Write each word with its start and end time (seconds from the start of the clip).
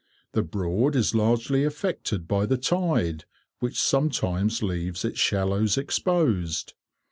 The 0.31 0.41
Broad 0.41 0.95
is 0.95 1.13
largely 1.13 1.63
affected 1.63 2.27
by 2.27 2.47
the 2.47 2.57
tide, 2.57 3.25
which 3.59 3.79
sometimes 3.79 4.63
leaves 4.63 5.05
its 5.05 5.19
shallows 5.19 5.77
exposed. 5.77 6.73